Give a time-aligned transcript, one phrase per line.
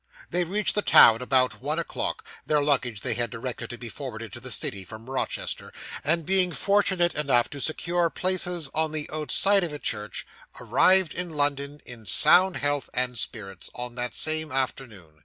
[0.31, 4.33] They reached the town about one o'clock (their luggage they had directed to be forwarded
[4.33, 5.71] to the city, from Rochester),
[6.03, 10.25] and being fortunate enough to secure places on the outside of a coach,
[10.59, 15.19] arrived in London in sound health and spirits, on that same afternoon.